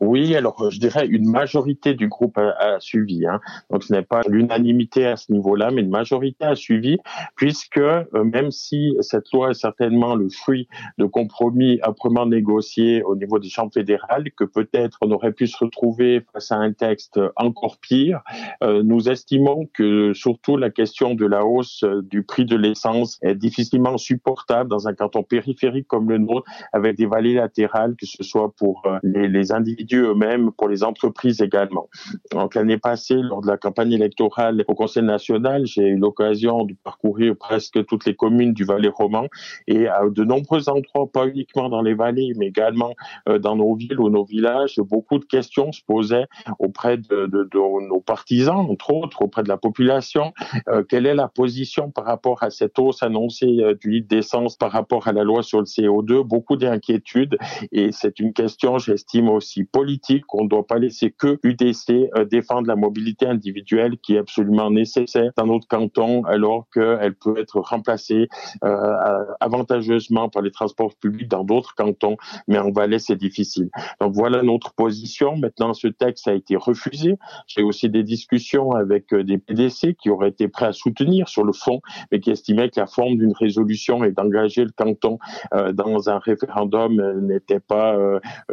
Oui, 0.00 0.34
alors 0.34 0.70
je 0.70 0.80
dirais 0.80 1.06
une 1.06 1.30
majorité 1.30 1.94
du 1.94 2.08
groupe 2.08 2.36
a, 2.36 2.80
suivi. 2.80 3.26
Hein. 3.26 3.40
Donc 3.70 3.84
ce 3.84 3.92
n'est 3.92 4.02
pas 4.02 4.22
l'unanimité 4.28 5.06
à 5.06 5.16
ce 5.16 5.30
niveau-là, 5.32 5.70
mais 5.70 5.82
une 5.82 5.90
majorité 5.90 6.44
a 6.44 6.56
suivi, 6.56 6.98
puisque 7.36 7.78
euh, 7.78 8.04
même 8.12 8.50
si 8.50 8.96
cette 9.00 9.30
loi 9.32 9.50
est 9.50 9.54
certainement 9.54 10.16
le 10.16 10.28
fruit 10.28 10.66
de 10.98 11.04
compromis 11.04 11.78
âprement 11.82 12.26
négociés 12.26 13.04
au 13.04 13.14
niveau 13.14 13.38
des 13.38 13.48
chambres 13.48 13.72
fédérales, 13.72 14.30
que 14.36 14.44
peut-être 14.44 14.98
on 15.00 15.12
aurait 15.12 15.32
pu 15.32 15.46
se 15.46 15.56
retrouver 15.64 16.24
face 16.32 16.50
à 16.50 16.56
un 16.56 16.72
texte 16.72 17.20
encore 17.36 17.78
pire, 17.78 18.20
euh, 18.64 18.82
nous 18.82 19.08
estimons 19.08 19.68
que 19.72 20.12
surtout 20.12 20.56
la 20.56 20.70
question 20.70 21.14
de 21.14 21.24
la 21.24 21.44
hausse 21.44 21.84
euh, 21.84 22.02
du 22.02 22.24
prix 22.24 22.44
de 22.44 22.56
l'essence 22.56 23.18
est 23.22 23.36
difficilement 23.36 23.96
supportable 23.96 24.68
dans 24.68 24.88
un 24.88 24.94
canton 24.94 25.22
périphérique 25.22 25.86
comme 25.86 26.10
le 26.10 26.18
nôtre, 26.18 26.50
avec 26.72 26.96
des 26.96 27.06
vallées 27.06 27.34
latérales, 27.34 27.94
que 27.96 28.06
ce 28.06 28.22
soit 28.24 28.52
pour 28.56 28.82
les 29.02 29.52
individus 29.52 29.83
individus 29.84 30.02
eux-mêmes, 30.02 30.50
pour 30.52 30.68
les 30.68 30.82
entreprises 30.82 31.40
également. 31.40 31.88
Donc 32.32 32.54
l'année 32.54 32.78
passée, 32.78 33.16
lors 33.16 33.40
de 33.40 33.46
la 33.46 33.56
campagne 33.56 33.92
électorale 33.92 34.64
au 34.68 34.74
Conseil 34.74 35.02
national, 35.02 35.66
j'ai 35.66 35.82
eu 35.82 35.96
l'occasion 35.96 36.64
de 36.64 36.74
parcourir 36.82 37.34
presque 37.38 37.84
toutes 37.86 38.04
les 38.06 38.14
communes 38.14 38.52
du 38.52 38.64
Valais 38.64 38.88
roman 38.88 39.26
et 39.66 39.86
à 39.88 40.02
de 40.08 40.24
nombreux 40.24 40.68
endroits, 40.68 41.10
pas 41.12 41.26
uniquement 41.26 41.68
dans 41.68 41.82
les 41.82 41.94
vallées, 41.94 42.32
mais 42.36 42.46
également 42.46 42.94
euh, 43.28 43.38
dans 43.38 43.56
nos 43.56 43.74
villes 43.74 44.00
ou 44.00 44.10
nos 44.10 44.24
villages, 44.24 44.76
beaucoup 44.78 45.18
de 45.18 45.24
questions 45.24 45.72
se 45.72 45.82
posaient 45.86 46.26
auprès 46.58 46.96
de, 46.96 47.48
nos 47.88 48.00
partisans, 48.00 48.66
entre 48.70 48.92
autres, 48.92 49.22
auprès 49.22 49.42
de 49.42 49.48
la 49.48 49.56
population. 49.56 50.32
Euh, 50.68 50.82
quelle 50.82 51.06
est 51.06 51.14
la 51.14 51.28
position 51.28 51.90
par 51.90 52.04
rapport 52.04 52.42
à 52.42 52.50
cette 52.50 52.78
hausse 52.78 53.02
annoncée 53.02 53.60
euh, 53.60 53.74
du 53.74 53.90
litre 53.90 54.08
d'essence 54.08 54.56
par 54.56 54.72
rapport 54.72 55.08
à 55.08 55.12
la 55.12 55.24
loi 55.24 55.42
sur 55.42 55.58
le 55.58 55.64
CO2 55.64 56.22
Beaucoup 56.22 56.56
d'inquiétudes 56.56 57.38
et 57.72 57.92
c'est 57.92 58.20
une 58.20 58.32
question, 58.32 58.78
j'estime 58.78 59.28
aussi 59.28 59.64
politique. 59.74 60.24
On 60.32 60.44
ne 60.44 60.48
doit 60.48 60.66
pas 60.66 60.78
laisser 60.78 61.10
que 61.10 61.38
l'UDC 61.42 62.08
défendre 62.30 62.68
la 62.68 62.76
mobilité 62.76 63.26
individuelle 63.26 63.98
qui 63.98 64.14
est 64.14 64.18
absolument 64.18 64.70
nécessaire 64.70 65.32
dans 65.36 65.46
notre 65.46 65.66
canton 65.66 66.22
alors 66.24 66.66
qu'elle 66.72 67.14
peut 67.16 67.38
être 67.38 67.58
remplacée 67.60 68.28
euh, 68.64 69.24
avantageusement 69.40 70.28
par 70.28 70.42
les 70.42 70.52
transports 70.52 70.94
publics 70.94 71.28
dans 71.28 71.42
d'autres 71.42 71.74
cantons, 71.74 72.16
mais 72.46 72.58
en 72.58 72.70
Valais, 72.70 73.00
c'est 73.00 73.16
difficile. 73.16 73.68
Donc 74.00 74.14
voilà 74.14 74.42
notre 74.42 74.74
position. 74.74 75.36
Maintenant, 75.36 75.74
ce 75.74 75.88
texte 75.88 76.28
a 76.28 76.34
été 76.34 76.54
refusé. 76.56 77.16
J'ai 77.48 77.62
aussi 77.62 77.88
des 77.90 78.04
discussions 78.04 78.72
avec 78.72 79.12
euh, 79.12 79.24
des 79.24 79.38
PDC 79.38 79.96
qui 80.00 80.08
auraient 80.08 80.28
été 80.28 80.46
prêts 80.46 80.66
à 80.66 80.72
soutenir 80.72 81.28
sur 81.28 81.42
le 81.42 81.52
fond, 81.52 81.80
mais 82.12 82.20
qui 82.20 82.30
estimaient 82.30 82.70
que 82.70 82.78
la 82.78 82.86
forme 82.86 83.16
d'une 83.16 83.34
résolution 83.34 84.04
et 84.04 84.12
d'engager 84.12 84.64
le 84.64 84.70
canton 84.70 85.18
euh, 85.52 85.72
dans 85.72 86.08
un 86.08 86.18
référendum 86.18 86.94
n'était 87.26 87.60
pas 87.60 87.96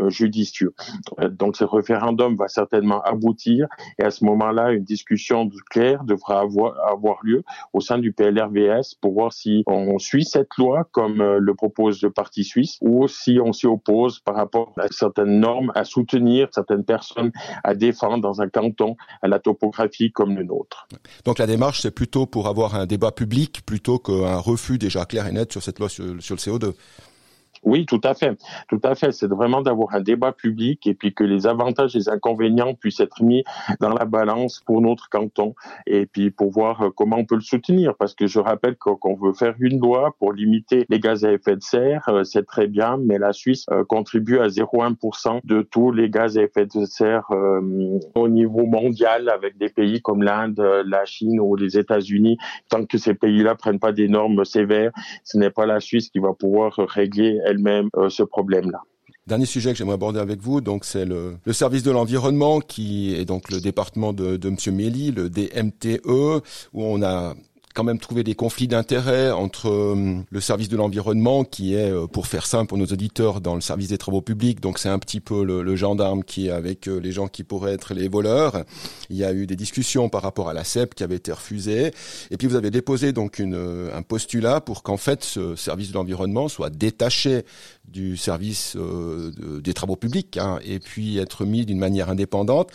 judicieux. 0.08 0.74
Donc 1.20 1.58
ce 1.58 1.64
référendum 1.64 2.36
va 2.36 2.48
certainement 2.48 3.02
aboutir 3.02 3.68
et 4.00 4.04
à 4.04 4.12
ce 4.12 4.24
moment-là, 4.26 4.72
une 4.72 4.84
discussion 4.84 5.50
claire 5.70 6.04
devra 6.04 6.40
avoir, 6.40 6.76
avoir 6.88 7.18
lieu 7.24 7.44
au 7.74 7.82
sein 7.82 7.98
du 7.98 8.14
PLRVS 8.14 8.96
pour 9.00 9.14
voir 9.14 9.34
si 9.34 9.64
on 9.68 10.00
suit 10.00 10.26
cette 10.26 10.56
loi 10.58 10.88
comme 10.92 11.22
euh, 11.22 11.40
le 11.40 11.54
propose 11.56 12.02
le 12.02 12.12
Parti 12.12 12.44
suisse 12.44 12.78
ou 12.82 13.08
si 13.08 13.40
on 13.44 13.54
s'y 13.54 13.68
oppose 13.68 14.20
par 14.20 14.36
rapport 14.36 14.74
à 14.78 14.88
certaines 14.90 15.40
normes 15.40 15.72
à 15.76 15.84
soutenir, 15.84 16.48
certaines 16.52 16.84
personnes 16.84 17.32
à 17.64 17.76
défendre 17.76 18.22
dans 18.22 18.42
un 18.42 18.50
canton 18.50 18.96
à 19.22 19.28
la 19.28 19.40
topographie 19.40 20.12
comme 20.12 20.36
le 20.36 20.44
nôtre. 20.44 20.88
Donc 21.26 21.40
la 21.40 21.48
démarche, 21.48 21.82
c'est 21.82 21.92
plutôt 21.92 22.26
pour 22.26 22.48
avoir 22.48 22.76
un 22.76 22.86
débat 22.86 23.12
public 23.12 23.62
plutôt 23.66 24.00
qu'un 24.00 24.38
refus 24.38 24.78
déjà 24.78 25.06
clair 25.06 25.28
et 25.28 25.32
net 25.32 25.52
sur 25.52 25.64
cette 25.64 25.80
loi 25.80 25.90
sur, 25.90 26.06
sur 26.22 26.36
le 26.36 26.40
CO2. 26.40 26.74
Oui, 27.64 27.86
tout 27.86 28.02
à 28.04 28.14
fait. 28.16 28.38
Tout 28.70 28.80
à 28.84 28.96
fait. 28.96 29.12
C'est 29.12 29.30
vraiment 29.30 29.62
d'avoir 29.62 29.94
un 29.94 30.02
débat 30.02 30.32
public 30.32 30.88
et 30.88 30.96
puis 30.96 31.14
que 31.14 31.24
les 31.24 31.46
avantages 31.46 31.96
et 31.96 32.00
les 32.00 32.10
inconvénients 32.10 32.74
puissent 32.74 33.00
être 33.00 33.22
mis 33.22 33.44
dans 33.80 33.94
la 33.94 34.06
balance 34.06 34.62
pour 34.66 34.82
notre 34.82 35.10
canton 35.10 35.54
et 35.86 36.08
puis 36.08 36.32
pour 36.32 36.52
voir 36.52 36.82
euh, 36.82 36.90
comment 36.96 37.18
on 37.18 37.26
peut 37.26 37.36
le 37.36 37.42
soutenir. 37.42 37.96
Parce 37.98 38.16
que 38.16 38.26
je 38.26 38.40
rappelle 38.40 38.76
qu'on 38.78 39.16
veut 39.16 39.34
faire 39.34 39.56
une 39.60 39.80
loi 39.80 40.16
pour 40.18 40.34
limiter 40.34 40.86
les 40.90 41.00
gaz 41.00 41.24
à 41.24 41.32
effet 41.32 41.56
de 41.56 41.62
serre, 41.62 42.10
euh, 42.10 42.24
c'est 42.24 42.46
très 42.46 42.68
bien, 42.68 42.98
mais 42.98 43.20
la 43.20 43.32
Suisse 43.32 43.66
euh, 43.72 43.84
contribue 43.84 44.40
à 44.40 44.48
0,1% 44.48 45.42
de 45.44 45.62
tous 45.62 45.92
les 45.92 46.10
gaz 46.10 46.38
à 46.38 46.44
effet 46.44 46.66
de 46.66 46.86
serre 46.86 47.30
au 48.16 48.28
niveau 48.28 48.66
mondial 48.66 49.30
avec 49.30 49.58
des 49.58 49.70
pays 49.70 50.02
comme 50.02 50.24
l'Inde, 50.24 50.60
la 50.86 51.06
Chine 51.06 51.40
ou 51.40 51.56
les 51.56 51.78
États-Unis. 51.78 52.38
Tant 52.70 52.86
que 52.86 52.98
ces 52.98 53.14
pays-là 53.14 53.56
prennent 53.56 53.80
pas 53.80 53.92
des 53.92 54.08
normes 54.08 54.46
sévères, 54.46 54.92
ce 55.24 55.38
n'est 55.38 55.50
pas 55.50 55.66
la 55.66 55.80
Suisse 55.80 56.10
qui 56.10 56.20
va 56.20 56.34
pouvoir 56.34 56.74
régler 56.78 57.40
elle-même 57.52 57.90
euh, 57.98 58.10
ce 58.10 58.24
problème-là. 58.24 58.82
Dernier 59.28 59.46
sujet 59.46 59.72
que 59.72 59.78
j'aimerais 59.78 59.94
aborder 59.94 60.20
avec 60.20 60.42
vous, 60.42 60.62
donc 60.62 60.84
c'est 60.84 61.06
le, 61.06 61.38
service 61.52 61.84
de 61.84 61.92
l'environnement 61.92 62.60
qui 62.60 63.16
est 63.16 63.26
donc 63.26 63.52
le 63.52 63.62
département 63.62 64.14
de, 64.14 64.36
de 64.36 64.50
Monsieur 64.50 64.72
Méli, 64.72 65.12
le 65.12 65.30
DMTE, 65.30 66.02
où 66.74 66.84
on 66.84 67.04
a 67.04 67.36
quand 67.74 67.84
même 67.84 68.00
trouver 68.00 68.24
des 68.24 68.36
conflits 68.36 68.68
d'intérêts 68.68 69.32
entre 69.32 69.70
euh, 69.70 70.18
le 70.30 70.42
service 70.42 70.70
de 70.70 70.78
l'environnement 70.78 71.44
qui 71.44 71.76
est, 71.76 71.92
euh, 71.92 72.08
pour 72.08 72.28
faire 72.28 72.46
simple 72.46 72.70
pour 72.70 72.78
nos 72.78 72.86
auditeurs, 72.86 73.42
dans 73.42 73.56
le 73.56 73.62
service 73.62 73.90
des 73.90 73.98
travaux 73.98 74.22
publics. 74.22 74.60
Donc 74.60 74.80
c'est 74.80 74.90
un 74.90 75.00
petit 75.00 75.20
peu 75.20 75.44
le, 75.44 75.76
gendarme 75.76 76.24
qui 76.24 76.48
est 76.48 76.52
avec 76.52 76.88
euh, 76.88 77.00
les 77.00 77.12
gens 77.12 77.28
qui 77.28 77.44
pourraient 77.44 77.74
être 77.74 77.94
les 77.94 78.08
voleurs. 78.08 78.64
Il 79.10 79.18
y 79.18 79.24
a 79.24 79.34
eu 79.34 79.48
des 79.48 79.56
discussions 79.56 80.10
par 80.10 80.22
rapport 80.22 80.50
à 80.50 80.54
la 80.54 80.64
CEP 80.64 80.96
qui 80.96 81.04
avait 81.04 81.16
été 81.16 81.32
refusée. 81.32 81.94
Et 82.30 82.38
puis 82.38 82.48
vous 82.48 82.56
avez 82.56 82.72
déposé 82.72 83.14
donc 83.14 83.40
une, 83.40 83.90
un 83.94 84.02
postulat 84.02 84.62
pour 84.62 84.84
qu'en 84.84 84.98
fait 84.98 85.24
ce 85.24 85.56
service 85.56 85.90
de 85.90 85.94
l'environnement 85.96 86.48
soit 86.50 86.70
détaché 86.70 87.44
du 87.92 88.18
service 88.18 88.78
des 88.78 89.74
travaux 89.74 89.96
publics 89.96 90.38
hein, 90.38 90.60
et 90.64 90.80
puis 90.80 91.18
être 91.18 91.46
mis 91.46 91.66
d'une 91.66 91.80
manière 91.80 92.10
indépendante. 92.10 92.72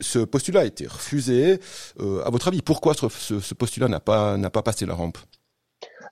Ce 0.00 0.18
postulat 0.20 0.60
a 0.60 0.64
été 0.64 0.86
refusé. 0.86 1.60
à 1.98 2.30
votre 2.30 2.48
avis, 2.48 2.62
pourquoi 2.62 2.94
ce, 2.94 3.40
ce 3.40 3.54
postulat 3.54 3.88
n'a 3.88 4.00
pas 4.00 4.36
n'a 4.36 4.50
pas 4.50 4.62
passé 4.62 4.86
la 4.86 4.94
rampe? 4.94 5.18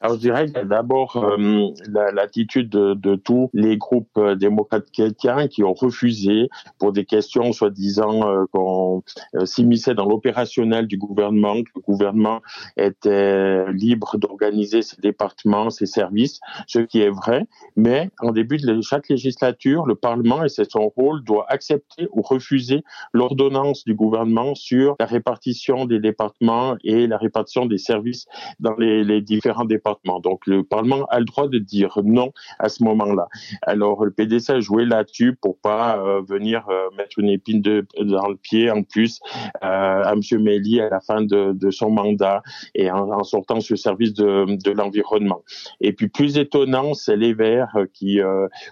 Alors 0.00 0.16
je 0.16 0.20
dirais 0.20 0.46
qu'il 0.46 0.54
y 0.54 0.60
a 0.60 0.64
d'abord 0.64 1.16
euh, 1.16 1.70
l'attitude 2.12 2.68
de, 2.68 2.94
de, 2.94 3.16
tous 3.16 3.50
les 3.52 3.76
groupes 3.76 4.06
euh, 4.16 4.36
démocrates 4.36 4.90
chrétiens 4.92 5.48
qui 5.48 5.64
ont 5.64 5.74
refusé 5.74 6.48
pour 6.78 6.92
des 6.92 7.04
questions 7.04 7.52
soi-disant 7.52 8.28
euh, 8.28 8.44
qu'on 8.52 9.02
euh, 9.34 9.44
s'immisçait 9.44 9.94
dans 9.94 10.06
l'opérationnel 10.06 10.86
du 10.86 10.98
gouvernement, 10.98 11.62
que 11.62 11.70
le 11.74 11.80
gouvernement 11.80 12.40
était 12.76 13.70
libre 13.72 14.18
d'organiser 14.18 14.82
ses 14.82 15.00
départements, 15.00 15.70
ses 15.70 15.86
services, 15.86 16.40
ce 16.66 16.78
qui 16.78 17.00
est 17.00 17.10
vrai. 17.10 17.46
Mais 17.76 18.10
en 18.20 18.30
début 18.30 18.58
de 18.58 18.80
chaque 18.82 19.08
législature, 19.08 19.86
le 19.86 19.96
Parlement, 19.96 20.44
et 20.44 20.48
c'est 20.48 20.70
son 20.70 20.88
rôle, 20.96 21.24
doit 21.24 21.46
accepter 21.48 22.08
ou 22.12 22.22
refuser 22.22 22.84
l'ordonnance 23.12 23.84
du 23.84 23.94
gouvernement 23.94 24.54
sur 24.54 24.94
la 25.00 25.06
répartition 25.06 25.86
des 25.86 25.98
départements 25.98 26.76
et 26.84 27.06
la 27.06 27.16
répartition 27.16 27.66
des 27.66 27.78
services 27.78 28.26
dans 28.60 28.76
les, 28.76 29.02
les 29.02 29.20
différents 29.20 29.64
départements 29.64 29.87
donc 30.22 30.46
le 30.46 30.64
Parlement 30.64 31.04
a 31.06 31.18
le 31.18 31.24
droit 31.24 31.48
de 31.48 31.58
dire 31.58 31.98
non 32.04 32.32
à 32.58 32.68
ce 32.68 32.82
moment-là. 32.84 33.28
Alors 33.62 34.04
le 34.04 34.10
PDC 34.10 34.50
a 34.50 34.60
joué 34.60 34.84
là-dessus 34.84 35.36
pour 35.40 35.58
pas 35.58 35.98
euh, 35.98 36.22
venir 36.22 36.66
euh, 36.68 36.88
mettre 36.96 37.18
une 37.18 37.28
épine 37.28 37.60
de, 37.60 37.86
dans 38.00 38.28
le 38.28 38.36
pied 38.36 38.70
en 38.70 38.82
plus 38.82 39.20
euh, 39.62 40.02
à 40.04 40.12
M. 40.12 40.20
Méli 40.42 40.80
à 40.80 40.88
la 40.88 41.00
fin 41.00 41.22
de, 41.22 41.52
de 41.52 41.70
son 41.70 41.90
mandat 41.90 42.42
et 42.74 42.90
en, 42.90 43.10
en, 43.10 43.24
sortant 43.24 43.60
ce 43.60 43.76
service 43.76 44.14
de, 44.14 44.56
de 44.56 44.70
l'environnement. 44.70 45.42
Et 45.80 45.92
puis 45.92 46.08
plus 46.08 46.38
étonnant, 46.38 46.94
c'est 46.94 47.16
les 47.16 47.34
Verts 47.34 47.76
qui 47.92 48.20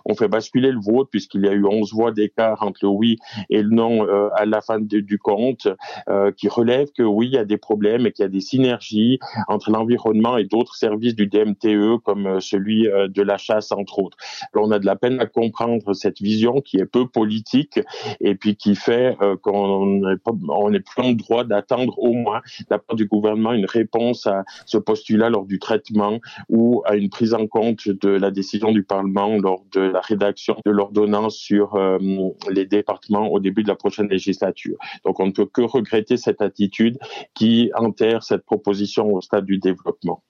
ont 0.05 0.15
fait 0.15 0.29
basculer 0.29 0.73
le 0.73 0.81
vote 0.81 1.09
puisqu'il 1.11 1.43
y 1.43 1.49
a 1.49 1.53
eu 1.53 1.65
11 1.65 1.93
voix 1.93 2.11
d'écart 2.11 2.63
entre 2.63 2.81
le 2.83 2.89
oui 2.89 3.17
et 3.51 3.63
le 3.63 3.71
non 3.71 4.07
à 4.35 4.45
la 4.47 4.61
fin 4.61 4.81
du 4.81 5.19
compte, 5.19 5.69
qui 6.37 6.49
relève 6.49 6.89
que 6.97 7.03
oui, 7.03 7.27
il 7.27 7.33
y 7.35 7.39
a 7.39 7.45
des 7.45 7.59
problèmes 7.59 8.07
et 8.07 8.13
qu'il 8.13 8.23
y 8.23 8.27
a 8.27 8.31
des 8.31 8.41
synergies 8.41 9.19
entre 9.49 9.71
l'environnement 9.71 10.37
et 10.37 10.45
d'autres 10.45 10.75
services 10.75 11.06
du 11.15 11.27
DMTE 11.27 11.99
comme 12.05 12.27
euh, 12.27 12.41
celui 12.41 12.89
euh, 12.89 13.09
de 13.09 13.23
la 13.23 13.37
chasse 13.37 13.73
entre 13.73 13.99
autres. 13.99 14.17
On 14.55 14.71
a 14.71 14.79
de 14.79 14.87
la 14.87 14.97
peine 14.97 15.21
à 15.21 15.27
comprendre 15.27 15.95
cette 15.95 16.21
vision 16.21 16.61
qui 16.61 16.79
est 16.79 16.87
peu 16.87 17.07
politique 17.07 17.81
et 18.21 18.35
puis 18.35 18.57
qui 18.57 18.75
fait 18.75 19.17
euh, 19.23 19.37
qu'on 19.37 20.01
n'est 20.01 20.81
plus 20.81 21.03
en 21.03 21.13
droit 21.13 21.45
d'attendre 21.45 21.99
au 21.99 22.13
moins 22.13 22.41
de 22.61 22.67
la 22.71 22.79
part 22.79 22.97
du 22.97 23.07
gouvernement 23.07 23.53
une 23.53 23.67
réponse 23.67 24.27
à 24.27 24.45
ce 24.65 24.79
postulat 24.79 25.31
lors 25.31 25.47
du 25.47 25.59
traitement 25.59 26.21
ou 26.49 26.83
à 26.87 26.97
une 26.97 27.11
prise 27.11 27.35
en 27.35 27.47
compte 27.47 27.89
de 27.89 28.09
la 28.09 28.31
décision 28.31 28.73
du 28.73 28.83
Parlement 28.83 29.37
lors 29.37 29.65
de 29.73 29.81
la 29.81 30.01
rédaction 30.01 30.57
de 30.65 30.71
l'ordonnance 30.71 31.37
sur 31.37 31.79
les 32.51 32.67
départements 32.67 33.29
au 33.29 33.41
début 33.41 33.63
de 33.63 33.69
la 33.69 33.75
prochaine 33.75 34.09
législature. 34.09 34.77
Donc 35.05 35.21
on 35.21 35.27
ne 35.27 35.33
peut 35.33 35.47
que 35.47 35.63
regretter 35.63 36.17
cette 36.17 36.43
attitude 36.43 36.99
qui 37.35 37.71
enterre 37.75 38.23
cette 38.23 38.45
proposition 38.45 39.13
au 39.13 39.21
stade 39.21 39.45
du 39.45 39.59
développement. 39.59 40.23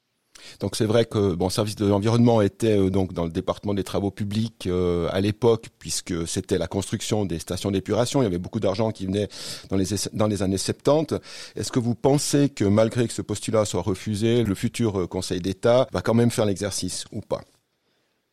Donc 0.60 0.76
c'est 0.76 0.84
vrai 0.84 1.04
que 1.04 1.34
bon, 1.34 1.48
service 1.48 1.76
de 1.76 1.86
l'environnement 1.86 2.40
était 2.42 2.78
euh, 2.78 2.90
donc 2.90 3.12
dans 3.12 3.24
le 3.24 3.30
département 3.30 3.74
des 3.74 3.84
travaux 3.84 4.10
publics 4.10 4.66
euh, 4.66 5.08
à 5.12 5.20
l'époque, 5.20 5.68
puisque 5.78 6.26
c'était 6.26 6.58
la 6.58 6.66
construction 6.66 7.24
des 7.24 7.38
stations 7.38 7.70
d'épuration. 7.70 8.20
Il 8.22 8.24
y 8.24 8.26
avait 8.26 8.38
beaucoup 8.38 8.60
d'argent 8.60 8.90
qui 8.90 9.06
venait 9.06 9.28
dans 9.70 9.76
les 9.76 9.86
dans 10.12 10.26
les 10.26 10.42
années 10.42 10.58
70. 10.58 11.18
Est-ce 11.56 11.72
que 11.72 11.78
vous 11.78 11.94
pensez 11.94 12.48
que 12.48 12.64
malgré 12.64 13.06
que 13.06 13.12
ce 13.14 13.22
postulat 13.22 13.64
soit 13.64 13.82
refusé, 13.82 14.44
le 14.44 14.54
futur 14.54 15.00
euh, 15.00 15.06
Conseil 15.06 15.40
d'État 15.40 15.86
va 15.92 16.02
quand 16.02 16.14
même 16.14 16.30
faire 16.30 16.46
l'exercice 16.46 17.04
ou 17.12 17.20
pas? 17.20 17.40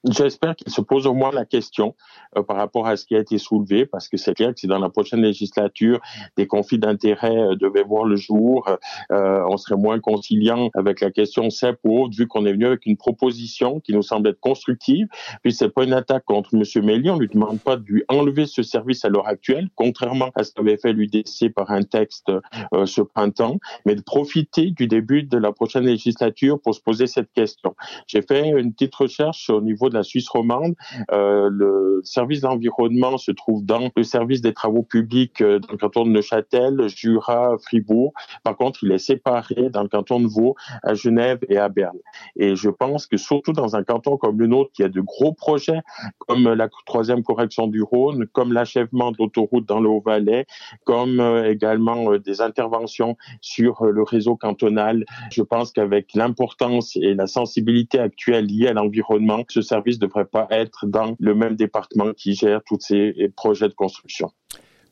J'espère 0.10 0.58
qu'il 0.58 0.72
se 0.72 0.82
pose 0.82 1.08
au 1.08 1.14
moins 1.14 1.32
la 1.32 1.46
question 1.46 1.96
euh, 2.38 2.44
par 2.44 2.58
rapport 2.58 2.88
à 2.88 2.98
ce 2.98 3.06
qui 3.06 3.16
a 3.16 3.20
été 3.20 3.38
soulevé, 3.38 3.86
parce 3.86 4.10
que 4.10 4.18
c'est 4.18 4.34
clair 4.34 4.54
que 4.54 4.60
si 4.60 4.68
dans 4.68 4.80
la 4.80 4.90
prochaine 4.90 5.22
législature 5.22 6.02
des 6.36 6.46
conflits 6.46 6.78
d'intérêts 6.78 7.38
euh, 7.38 7.56
devaient 7.56 7.84
voir 7.84 8.04
le 8.04 8.18
jour, 8.18 8.68
euh, 9.12 9.46
on 9.48 9.56
serait 9.56 9.78
moins 9.78 10.00
conciliant 10.02 10.70
avec 10.74 11.00
la 11.00 11.10
question 11.10 11.50
CEP 11.50 11.80
ou 11.86 12.02
autre, 12.04 12.18
vu 12.18 12.28
qu'on 12.28 12.46
est 12.46 12.52
venu 12.52 12.66
avec 12.66 12.86
une 12.86 12.98
proposition 12.98 13.80
qui 13.80 13.94
nous 13.94 14.02
semble 14.02 14.28
être 14.28 14.42
constructive. 14.42 15.08
Puis 15.42 15.54
c'est 15.54 15.70
pas 15.70 15.86
une 15.86 15.94
attaque 15.94 16.26
contre 16.26 16.54
M. 16.54 16.64
Méli, 16.84 17.10
on 17.10 17.18
lui 17.18 17.30
demande 17.30 17.62
pas 17.62 17.78
de 17.78 17.86
lui 17.86 18.04
enlever 18.10 18.46
ce 18.46 18.62
service 18.62 19.06
à 19.06 19.10
l'heure 19.10 19.28
actuelle, 19.28 19.70
contrairement 19.76 20.32
à 20.36 20.44
ce 20.44 20.54
qu'avait 20.54 20.78
fait 20.78 20.92
l'UDC 20.92 21.54
par 21.56 21.72
un 21.72 21.84
texte 21.84 22.30
euh, 22.74 22.86
ce 22.86 23.02
printemps, 23.02 23.58
mais 23.86 23.96
de 23.96 24.02
profiter 24.02 24.72
du 24.72 24.88
début 24.88 25.24
de 25.24 25.38
la 25.38 25.54
prochaine 25.54 25.86
législature 25.86 26.60
pour 26.60 26.76
se 26.76 26.82
poser 26.82 27.08
cette 27.08 27.32
question. 27.32 27.74
J'ai 28.08 28.22
fait 28.22 28.50
une 28.50 28.74
petite 28.74 28.96
recherche 28.96 29.50
au 29.50 29.62
niveau 29.62 29.90
de 29.94 29.98
la 29.98 30.04
Suisse 30.04 30.28
romande. 30.28 30.76
Euh, 31.12 31.50
le 31.52 32.02
service 32.04 32.42
d'environnement 32.42 33.18
se 33.18 33.32
trouve 33.32 33.64
dans 33.64 33.90
le 33.96 34.04
service 34.04 34.42
des 34.42 34.54
travaux 34.54 34.84
publics 34.84 35.42
euh, 35.42 35.60
dans 35.60 35.72
le 35.72 35.78
canton 35.78 36.06
de 36.06 36.10
Neuchâtel, 36.10 36.90
Jura, 36.90 37.56
Fribourg. 37.64 38.14
Par 38.44 38.58
contre, 38.58 38.84
il 38.84 38.92
est 38.92 38.98
séparé 38.98 39.70
dans 39.70 39.84
le 39.84 39.88
canton 39.88 40.20
de 40.20 40.28
Vaud, 40.28 40.56
à 40.82 40.96
Genève 40.96 41.40
et 41.48 41.58
à 41.58 41.70
Berne. 41.70 41.98
Et 42.36 42.56
je 42.56 42.70
pense 42.70 43.08
que 43.08 43.18
surtout 43.18 43.54
dans 43.54 43.76
un 43.76 43.84
canton 43.84 44.18
comme 44.18 44.40
le 44.40 44.48
nôtre, 44.48 44.72
qui 44.74 44.84
a 44.84 44.90
de 44.90 45.02
gros 45.02 45.34
projets, 45.34 45.82
comme 46.18 46.52
la 46.54 46.68
troisième 46.86 47.24
correction 47.24 47.68
du 47.68 47.84
Rhône, 47.84 48.26
comme 48.34 48.52
l'achèvement 48.52 49.12
d'autoroutes 49.12 49.68
dans 49.68 49.80
le 49.80 49.90
Haut-Valais, 49.90 50.46
comme 50.86 51.20
euh, 51.20 51.50
également 51.50 52.18
des 52.18 52.42
interventions 52.42 53.16
sur 53.42 53.86
le 53.86 54.04
réseau 54.04 54.36
cantonal, 54.36 55.06
je 55.32 55.44
pense 55.44 55.72
qu'avec 55.72 56.14
l'importance 56.16 56.96
et 56.96 57.14
la 57.14 57.28
sensibilité 57.28 58.00
actuelle 58.00 58.46
liée 58.46 58.68
à 58.68 58.74
l'environnement, 58.74 59.44
ce 59.50 59.62
service 59.62 59.83
ne 59.92 59.96
devrait 59.98 60.26
pas 60.26 60.48
être 60.52 60.86
dans 60.88 61.16
le 61.20 61.36
même 61.36 61.56
département 61.56 62.14
qui 62.14 62.34
gère 62.34 62.62
tous 62.66 62.80
ces 62.80 63.14
projets 63.36 63.70
de 63.70 63.74
construction. 63.74 64.32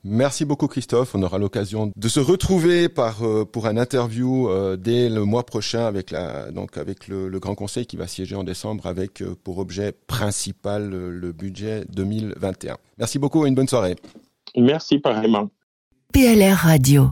Merci 0.04 0.46
beaucoup 0.46 0.68
Christophe. 0.68 1.14
On 1.14 1.22
aura 1.22 1.38
l'occasion 1.38 1.92
de 1.96 2.08
se 2.08 2.20
retrouver 2.20 2.90
par 2.90 3.24
euh, 3.24 3.46
pour 3.46 3.68
un 3.68 3.78
interview 3.78 4.50
euh, 4.50 4.76
dès 4.76 5.10
le 5.10 5.26
mois 5.26 5.46
prochain 5.46 5.86
avec 5.86 6.10
la 6.10 6.52
donc 6.52 6.78
avec 6.78 7.08
le, 7.08 7.30
Grand 7.40 7.54
Conseil 7.54 7.86
qui 7.86 7.98
va 7.98 8.08
siéger 8.08 8.36
en 8.36 8.44
décembre 8.44 8.88
avec 8.88 9.22
euh, 9.22 9.36
pour 9.44 9.60
objet 9.60 9.92
principal 9.92 10.90
le 10.90 11.32
budget 11.32 11.86
2021. 11.94 12.78
Merci 12.98 13.20
beaucoup 13.20 13.46
et 13.46 13.50
une 13.50 13.56
bonne 13.56 13.68
soirée. 13.68 13.96
Merci 14.58 14.98
pareillement. 14.98 15.50
PLR 16.14 16.56
Radio. 16.56 17.12